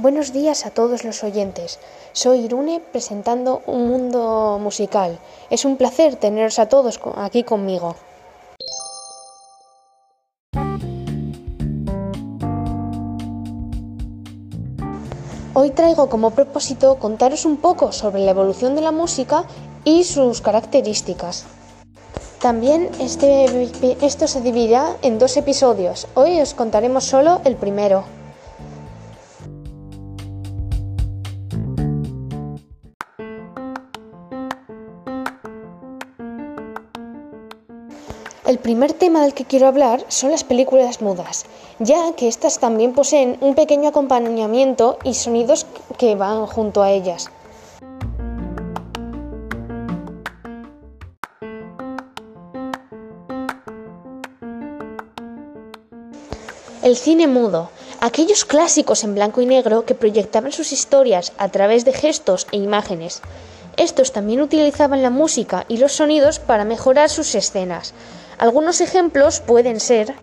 Buenos 0.00 0.32
días 0.32 0.64
a 0.64 0.70
todos 0.70 1.02
los 1.02 1.24
oyentes. 1.24 1.80
Soy 2.12 2.44
Irune 2.44 2.80
presentando 2.92 3.62
Un 3.66 3.88
Mundo 3.88 4.60
Musical. 4.62 5.18
Es 5.50 5.64
un 5.64 5.76
placer 5.76 6.14
teneros 6.14 6.60
a 6.60 6.68
todos 6.68 7.00
aquí 7.16 7.42
conmigo. 7.42 7.96
Hoy 15.52 15.70
traigo 15.70 16.08
como 16.08 16.30
propósito 16.30 17.00
contaros 17.00 17.44
un 17.44 17.56
poco 17.56 17.90
sobre 17.90 18.20
la 18.20 18.30
evolución 18.30 18.76
de 18.76 18.82
la 18.82 18.92
música 18.92 19.46
y 19.82 20.04
sus 20.04 20.40
características. 20.40 21.44
También 22.40 22.88
este, 23.00 23.46
esto 24.00 24.28
se 24.28 24.42
dividirá 24.42 24.96
en 25.02 25.18
dos 25.18 25.36
episodios. 25.36 26.06
Hoy 26.14 26.40
os 26.40 26.54
contaremos 26.54 27.02
solo 27.02 27.40
el 27.44 27.56
primero. 27.56 28.17
El 38.48 38.58
primer 38.58 38.94
tema 38.94 39.20
del 39.20 39.34
que 39.34 39.44
quiero 39.44 39.66
hablar 39.66 40.06
son 40.08 40.30
las 40.30 40.42
películas 40.42 41.02
mudas, 41.02 41.44
ya 41.80 42.14
que 42.16 42.28
éstas 42.28 42.58
también 42.58 42.94
poseen 42.94 43.36
un 43.42 43.54
pequeño 43.54 43.90
acompañamiento 43.90 44.96
y 45.04 45.12
sonidos 45.12 45.66
que 45.98 46.14
van 46.14 46.46
junto 46.46 46.82
a 46.82 46.90
ellas. 46.90 47.30
El 56.82 56.96
cine 56.96 57.26
mudo, 57.26 57.68
aquellos 58.00 58.46
clásicos 58.46 59.04
en 59.04 59.14
blanco 59.14 59.42
y 59.42 59.46
negro 59.46 59.84
que 59.84 59.94
proyectaban 59.94 60.52
sus 60.52 60.72
historias 60.72 61.34
a 61.36 61.50
través 61.50 61.84
de 61.84 61.92
gestos 61.92 62.46
e 62.50 62.56
imágenes. 62.56 63.20
Estos 63.76 64.12
también 64.12 64.40
utilizaban 64.40 65.02
la 65.02 65.10
música 65.10 65.66
y 65.68 65.76
los 65.76 65.92
sonidos 65.92 66.38
para 66.38 66.64
mejorar 66.64 67.10
sus 67.10 67.34
escenas. 67.34 67.92
Algunos 68.38 68.80
ejemplos 68.80 69.40
pueden 69.40 69.80
ser 69.80 70.14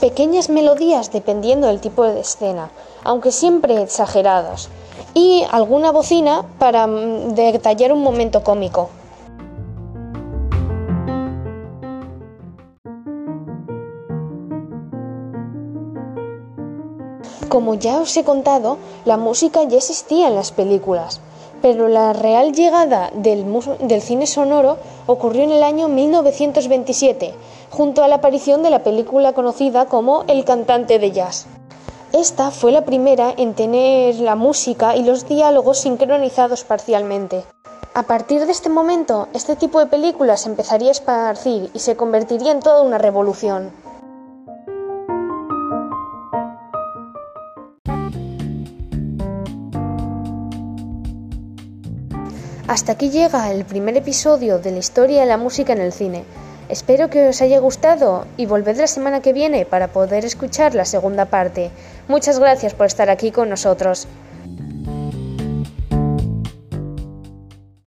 pequeñas 0.00 0.48
melodías 0.48 1.10
dependiendo 1.10 1.66
del 1.66 1.80
tipo 1.80 2.04
de 2.04 2.20
escena, 2.20 2.70
aunque 3.02 3.32
siempre 3.32 3.82
exageradas, 3.82 4.68
y 5.14 5.44
alguna 5.50 5.90
bocina 5.90 6.44
para 6.60 6.86
mm, 6.86 7.34
detallar 7.34 7.92
un 7.92 8.04
momento 8.04 8.44
cómico. 8.44 8.90
Como 17.48 17.74
ya 17.74 17.98
os 17.98 18.16
he 18.16 18.22
contado, 18.22 18.78
la 19.04 19.16
música 19.16 19.64
ya 19.64 19.78
existía 19.78 20.28
en 20.28 20.36
las 20.36 20.52
películas, 20.52 21.20
pero 21.66 21.88
la 21.88 22.12
real 22.12 22.52
llegada 22.52 23.10
del, 23.12 23.44
cine 24.00 24.28
sonoro 24.28 24.78
ocurrió 25.06 25.42
en 25.42 25.50
el 25.50 25.64
año 25.64 25.88
1927, 25.88 27.34
junto 27.70 28.04
a 28.04 28.08
la 28.08 28.14
aparición 28.14 28.62
de 28.62 28.70
la 28.70 28.84
película 28.84 29.32
conocida 29.32 29.86
como 29.86 30.22
El 30.28 30.44
cantante 30.44 31.00
de 31.00 31.10
jazz. 31.10 31.48
Esta 32.12 32.52
fue 32.52 32.70
la 32.70 32.84
primera 32.84 33.34
en 33.36 33.54
tener 33.54 34.14
la 34.20 34.36
música 34.36 34.94
y 34.94 35.02
los 35.02 35.26
diálogos 35.26 35.78
sincronizados 35.78 36.62
parcialmente. 36.62 37.42
A 37.94 38.04
partir 38.04 38.46
de 38.46 38.52
este 38.52 38.68
momento, 38.68 39.26
este 39.32 39.56
tipo 39.56 39.80
de 39.80 39.86
películas 39.86 40.46
empezaría 40.46 40.90
a 40.90 40.92
esparcir 40.92 41.68
y 41.74 41.80
se 41.80 41.96
convertiría 41.96 42.52
en 42.52 42.60
toda 42.60 42.82
una 42.82 42.98
revolución. 42.98 43.72
Hasta 52.68 52.92
aquí 52.92 53.10
llega 53.10 53.52
el 53.52 53.64
primer 53.64 53.96
episodio 53.96 54.58
de 54.58 54.72
la 54.72 54.78
historia 54.78 55.20
de 55.20 55.26
la 55.26 55.36
música 55.36 55.72
en 55.72 55.80
el 55.80 55.92
cine. 55.92 56.24
Espero 56.68 57.08
que 57.10 57.28
os 57.28 57.40
haya 57.40 57.60
gustado 57.60 58.26
y 58.36 58.46
volved 58.46 58.76
la 58.76 58.88
semana 58.88 59.22
que 59.22 59.32
viene 59.32 59.64
para 59.64 59.86
poder 59.86 60.24
escuchar 60.24 60.74
la 60.74 60.84
segunda 60.84 61.26
parte. 61.26 61.70
Muchas 62.08 62.40
gracias 62.40 62.74
por 62.74 62.86
estar 62.86 63.08
aquí 63.08 63.30
con 63.30 63.48
nosotros. 63.50 64.08